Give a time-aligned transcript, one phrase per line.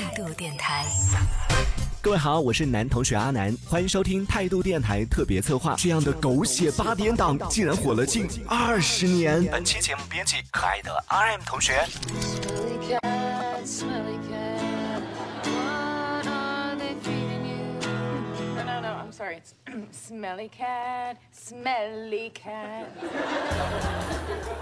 [0.00, 0.86] 态度电台。
[2.00, 5.74] 各位好，我是男同学阿南，欢迎收听态度电台特别策划。
[5.76, 9.44] 这样的狗血八点档竟然火了近二十年。
[9.52, 11.86] 本期节目编辑可爱的 RM 同学。
[19.20, 19.36] Sorry.
[19.36, 19.54] It's
[20.08, 22.86] smelly cat, smelly cat.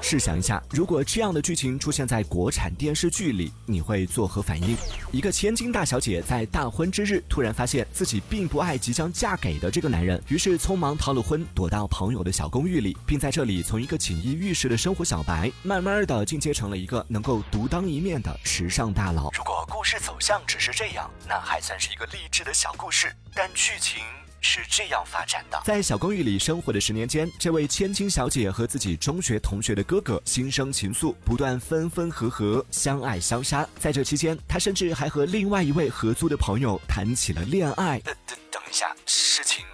[0.00, 4.76] 试想一下，如果这样的剧情出现在国产电视剧里，你会作何反应？
[5.12, 19.30] 一个千金大小姐在大婚之日突然发现自己并不爱即将嫁给的这个男人，于是匆忙逃了婚，躲到朋友的小公寓里，并在这里从一个锦衣玉食的生活小白，慢慢的进阶成了一个能够独当一面的时尚大佬。
[19.32, 24.02] 如果故事走向只是这样，那还算是一个励志的小故事，但剧情。
[24.40, 33.66] 是这样发展的，在小公寓里生活的十年间，这位千金小姐和自己中学同学的哥哥心生情愫，不断分分合合，相爱相杀。
[33.78, 37.98] 在这期间，她甚至还和另外一位合租的朋友谈起了恋爱。
[38.00, 39.64] 等等等一下，事情。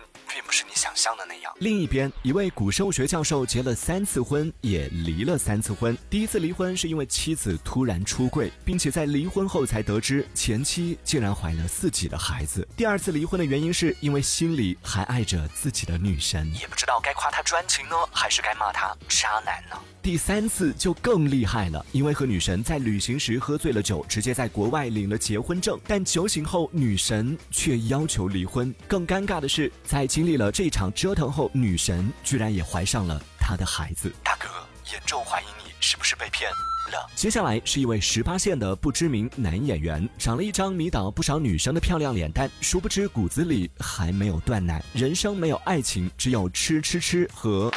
[0.52, 1.52] 是你想象的那样。
[1.60, 5.96] 另一边，一位古生物学教授结了三次婚，也离了三次婚。
[6.10, 12.66] 第一次离婚是因为妻子突然出柜，并且在离婚后才得知前妻竟然怀了自己的孩子。
[12.76, 19.76] 第二次离婚的原因是因为心里还爱着自己的女神，也不知道该夸他专情呢，还是该骂他渣男呢。
[20.02, 28.74] 第三次就更厉害了，因为和女神在旅行时喝醉了酒，直接在国外领了结婚证，但酒醒后女神却要求离婚。
[28.88, 34.12] 更尴尬的是，在经历了这场折腾后，女神居然也怀上了他的孩子。
[34.24, 34.48] 大哥，
[34.90, 37.08] 严重怀疑你是不是被骗了。
[37.14, 47.72] 接下来是一位十八线的不知名男演员，长了一张迷倒不少女生的漂亮脸蛋，殊不知骨子里还没有断奶，人生没有爱情，只有吃吃吃和。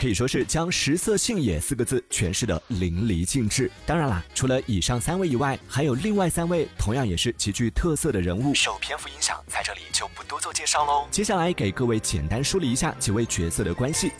[0.00, 3.70] 可以说是将“食色性也”四个字诠释的淋漓尽致。
[3.84, 11.06] 当然啦，除了以上三位以外，还有另外三位同样也是极具特色的人物，受篇幅影响，在这里就不多做介绍喽。
[11.10, 14.12] 接下来给各位简单梳理一下几位角色的关系。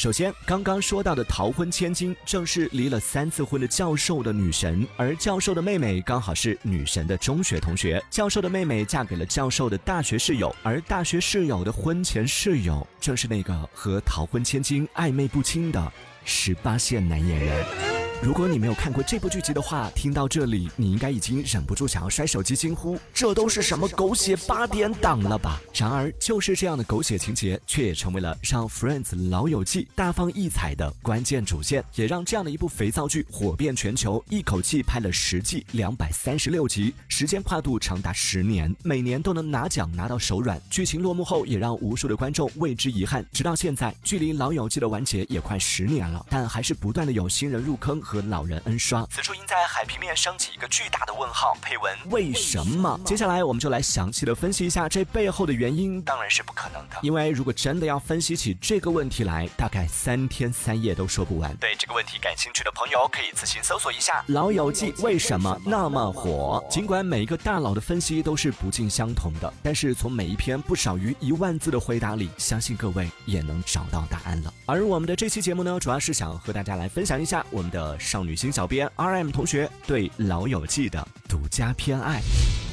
[0.00, 8.02] 首先，刚刚说到的逃婚千金，正是离了三次婚的教授的女神，而教授的妹妹刚好是女神的中学同学。
[8.08, 15.92] 教授的妹妹嫁给了教授的大学室友，而大学室友的婚前室友，正是那个和逃婚千金暧昧不清的
[16.24, 17.99] 十八线男演员。
[18.22, 40.60] 如果你没有看过这部剧集的话，听到这里，你应该已经忍不住想要摔手机惊呼：“这都是什么狗血八点档了吧？”然而，就是这样的狗血情节，却也成为了让《Friends 老友记》大放异彩的关键主线，也让这样的一部肥皂剧火遍全球，一口气拍了十季，两百三十六集，时间跨度长达十年，每年都能拿奖拿到手软。
[40.68, 43.24] 剧情落幕后，也让无数的观众为之遗憾。
[43.32, 47.98] 直到现在，距离《老友记》的完结也快十年了，但还是不断的有新人入坑。
[48.10, 51.56] 和老人恩刷，此处应在海平面升起一个巨大的问号。
[51.62, 52.98] 配文为什么？
[53.06, 56.02] 接下来我们就来详细的分析一下这背后的原因。
[56.02, 61.54] 当然是不可能的，因为如果真的要分析起这个问题来，大概三天三夜都说不完。
[61.58, 66.64] 对这个问题感兴趣的朋友，可以自行搜索一下《老友记》为什么那么火。
[66.68, 74.52] 尽管每一个大佬的分析都是不尽相同的，但是从每一篇不少于一万字的回答里，相信各位也能找到答案了。
[74.66, 77.99] 而我们的这期节目呢，主要是想和大家来分享一下我们的。
[78.00, 82.20] 少女心小编 R.M 同学对《老友记》的独家偏爱。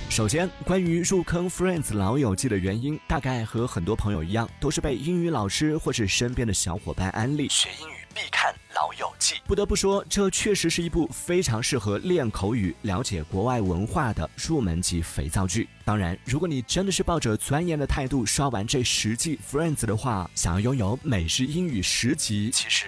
[0.09, 9.35] 首先，关于入坑 Friends 老友记的原因，大概和很多朋友一样，都是被英语老师或是身边的小伙伴安利，学英语必看《老友记》。
[9.45, 15.67] 不得不说，这确实是一部非常适合练口语、了解国外文化的入门级肥皂剧。
[15.83, 22.85] 当然，如果你真的是抱着钻研的态度刷完这十季 Friends 的话，想要拥有美式英语十级，其实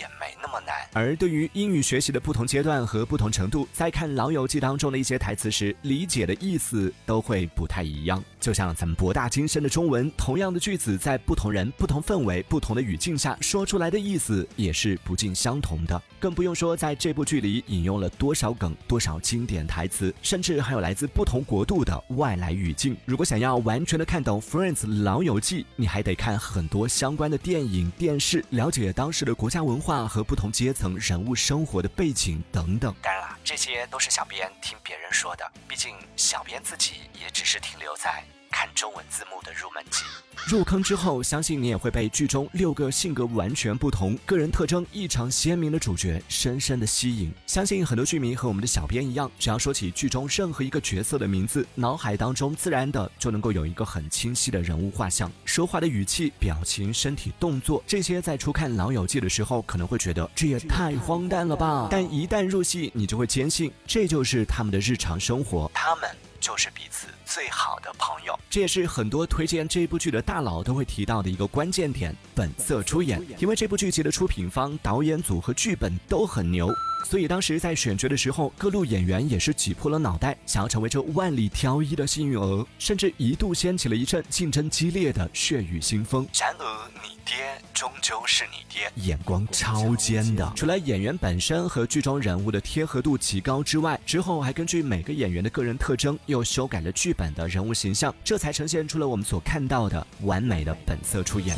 [0.00, 0.74] 也没么难。
[0.92, 8.22] 而对于英语学习的不同阶段和不同程度，在看《老友记》当中的一些台词时，理解的意思都会不太一样。
[8.40, 16.00] 就像咱们博大精深的中文，同样的句子，在不同人、不同氛围、不同的语境下说出来的意思也是不尽相同的。
[16.20, 22.96] 更不用说在这部剧里引用了多少梗、多少经典台词，甚至还有来自不同国度的外来语境。
[23.04, 32.94] 如果想要完全的看懂《Friends 老友记》，你还得看很多相关的电影、电视，了解当时的国家文化和不同阶层人物生活的背景等等。
[33.02, 38.22] 当然啦，这些都是小编听别人说的，毕竟小编自己也只是停留在。
[38.58, 40.02] 看中文字幕的入门级。
[40.48, 47.32] 入坑之后，相信你也会被剧中六个性格完全不同、个人特征异常鲜明的主角深深的吸引。
[47.46, 55.30] 相信很多剧迷和我们的小编一样，只要说起剧中任何一个角色的名字，脑海当中自然的就能够有一个很清晰的人物画像。
[55.44, 65.70] 说话的语气、表情、身体动作，这些在初看《老友记》的时候可能会觉得这也太荒诞了吧，但一旦入戏，你就会坚信这就是他们的日常生活。
[65.72, 66.10] 他们。
[66.40, 73.20] 就是彼此最好的朋友，这也是很多推荐这部剧的大佬都会提到的一个关键点：本色出演。
[73.38, 76.68] 因为这部剧集的出品方、导演组和剧本都很牛。
[77.04, 86.26] 所以当时在选角的时候，各路演员也是挤破了脑袋，想要成为这万里挑一的幸运儿，甚至一度掀起了一阵竞争激烈的血雨腥风。
[86.38, 87.36] 然而，你爹
[87.72, 90.52] 终究是你爹，眼光超尖的。
[90.54, 101.56] 除了演员本身和剧中人物的贴合度极高之外，之后还根据每个演员的个人特征，又修改了剧本的人物形象，这才呈现出了我们所看到的完美的本色出演。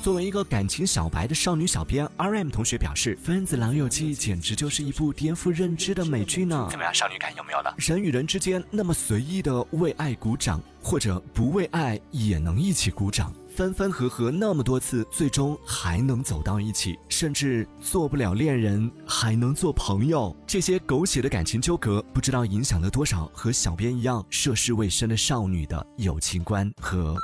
[0.00, 6.68] 作为一个感情小白的少女小编，R.M 同学表示，《分子老友记》简直就是一部颠覆认知的美剧呢。
[6.70, 7.74] 怎么样，少女感有没有了？
[7.76, 20.34] 人与人之间那么随意的为爱鼓掌，或者不为爱也能一起鼓掌，分分合合那么多次，最终还能走到一起，甚至做不了恋人还能做朋友。
[20.46, 27.16] 这些狗血的感情纠葛，不知道影响了多少和小编一样涉世未深的少女的友情观和。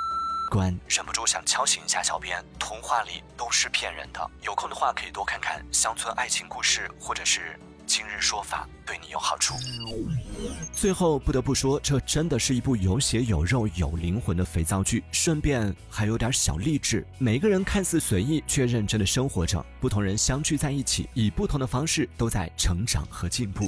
[0.49, 4.31] 关忍不住想敲醒一下小编，童话里都是骗人的。
[4.41, 9.53] 有空的话可以多看看乡村爱情故事，或者是今日说法，对你有好处。
[10.71, 17.05] 最后不得不说，这真的是一部有血有肉有灵魂的肥皂剧，顺便还有点小励志。
[17.19, 19.63] 每个人看似随意，却认真的生活着。
[19.79, 23.67] 不同人相聚在一起，以不同的方式都在成长和进步。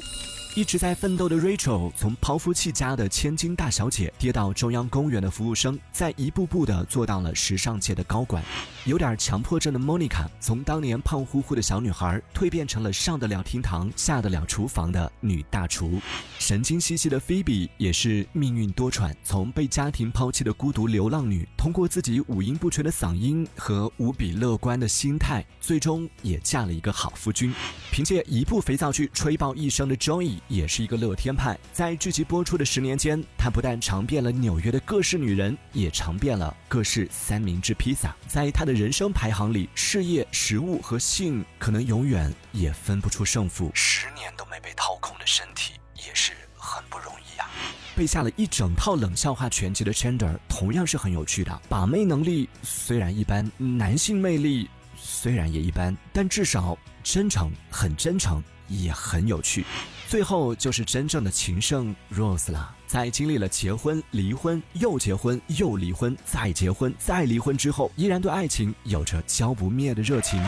[0.56, 8.44] 一直在奋斗的 Rachel，从抛夫弃家的千金大小姐，跌到中央公园的服务生，在一步步的做到了时尚界的高管。
[8.86, 16.00] 有点强迫症的 Monica，从当年胖乎乎的小女孩，蜕变成了上得了厅堂、下得了厨房的女大厨。
[16.40, 27.54] 神经兮兮的菲比也是命运多舛，从被家庭抛弃的孤独流浪女，通过自己五音不全的嗓音和无比乐观的心态，最终也嫁了一个好夫君。
[27.92, 30.38] 凭借一部肥皂剧吹爆一生的 Joey。
[30.48, 38.16] 也是一个乐天派，在剧集播出的十年间，他不但尝遍了纽约的各式女人，也尝遍了各式三明治披萨。
[38.28, 43.72] 在他的人生排行里，事业、食物和性可能永远也分不出胜负。
[44.00, 47.50] 十年都没被掏空的身体也是很不容易啊！
[47.96, 58.44] 背下了一整套冷笑话全集的 Chandler 同样是很有趣的，把妹能力虽然一般，男性魅力虽然也一般，但至少真诚，很真诚。
[58.68, 59.66] 也很有趣，
[60.10, 62.76] 最后就是真正的情圣 Rose 了。
[62.86, 70.44] 在经历了结婚、离婚、又结婚、又离婚、再结婚、再离婚之后，依然对爱情有着浇不灭的热情。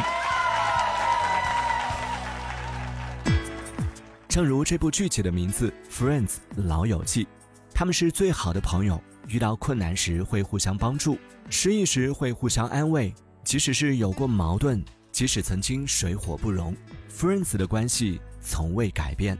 [4.39, 7.27] 正如这部剧集的名字《Friends》老友记，
[7.73, 11.19] 他们是最好的朋友，遇到困难时会互相帮助，
[11.49, 13.13] 失意时会互相安慰，
[13.43, 14.81] 即使是有过矛盾，
[15.11, 16.73] 即使曾经水火不容。
[17.13, 19.37] Friends 的关系从未改变。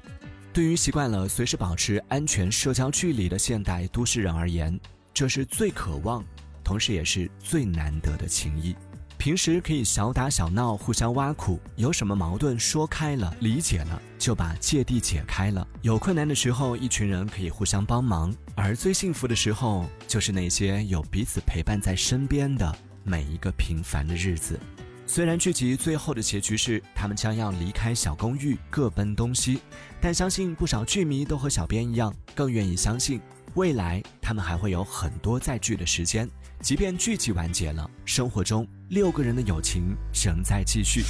[0.52, 4.78] 对于习惯了随时保持安全社交距离的现代都市人而言，
[5.14, 6.22] 这是最渴望，
[6.62, 8.76] 同时也是最难得的情谊。
[9.20, 15.68] 平时可以小打小闹，互相挖苦，有什么矛盾说开了，理解了，就把芥蒂解开了。
[15.82, 18.34] 有困难的时候，一群人可以互相帮忙。
[18.56, 22.74] 而最幸福的时候，就是那些有彼此陪伴在身边的
[23.04, 24.58] 每一个平凡的日子。
[25.06, 29.60] 虽然剧集最后的结局是他们将要离开小公寓，各奔东西，
[30.00, 33.20] 但相信不少剧迷都和小编一样，更愿意相信
[33.56, 36.30] 未来他们还会有很多再聚的时间。
[36.62, 41.04] 即便剧集完结了，生活中六个人的友情仍在继续。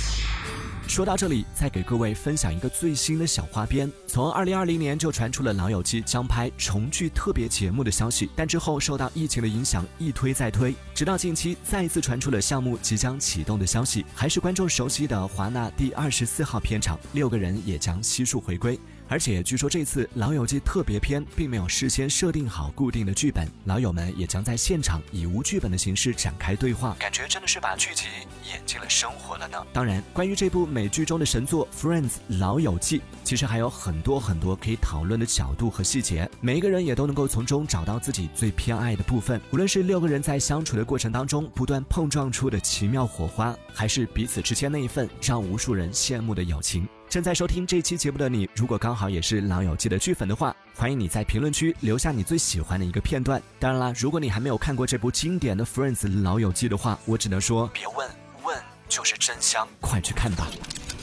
[0.88, 3.92] 说到这里，再给各位分享一个最新的小花边。
[4.08, 18.80] 从二零二零年就传出了《老友记》将拍重聚特别节目的消息，但之后受到疫情的影响，一推再推，直到近期再次传出了项目即将启动的消息，还是观众熟悉的华纳第二十四号片场，六个人也将悉数回归。
[19.10, 28.06] 而且据说这次《老友记》特别篇并没有事先设定好固定的剧本，老友们也将在现场以无剧本的形式展开对话，感觉真的是把剧集
[28.48, 29.58] 演进了生活了呢。
[29.74, 39.42] 当然，关于这部美剧中的神作《Friends》老友记，其实还有很多很多可以讨论的角度和细节，每一个人也都能够从中找到自己最偏爱的部分。
[39.52, 46.88] 无论是六个人在相处的过程当中不断碰撞出的奇妙火花，还是彼此之间那一份让无数人羡慕的友情。
[47.10, 53.42] 正在收听这期节目的你，如果刚好也是《老友记》的剧粉的话，欢迎你在评论区留下你最喜欢的一个片段。
[53.58, 58.08] 当然啦，如果你还没有看过这部经典的《Friends》老友记的话，我只能说别问，
[58.44, 58.56] 问
[58.88, 60.48] 就是真香，快去看吧。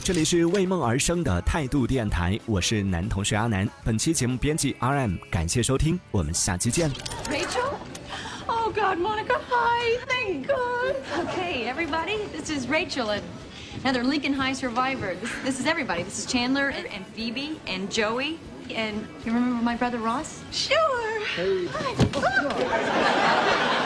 [0.01, 3.69] 这里是为梦而生的态度电台，我是男同学阿南。
[3.83, 6.89] 本期节目编辑 RM，感谢收听，我们下期见。
[7.29, 7.73] Rachel?
[8.45, 9.99] Oh God, Monica, hi.
[10.07, 10.95] Thank God.
[11.27, 13.23] Okay, everybody, this is Rachel, and
[13.83, 15.15] another Lincoln High survivor.
[15.15, 16.03] This, this is everybody.
[16.03, 18.39] This is Chandler and, and Phoebe and Joey.
[18.73, 20.43] And you remember my brother Ross?
[20.51, 21.21] Sure.
[21.35, 21.67] Hi.